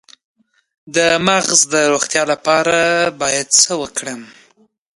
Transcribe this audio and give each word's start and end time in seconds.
د 0.95 0.97
مغز 1.27 1.59
د 1.73 1.75
روغتیا 1.91 2.23
لپاره 2.31 2.77
باید 3.21 3.47
څه 3.61 3.71
وکړم؟ 3.81 4.21